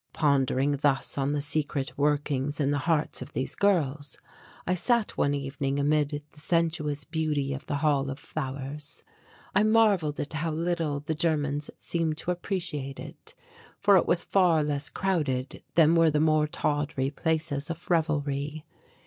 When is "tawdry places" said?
16.47-17.69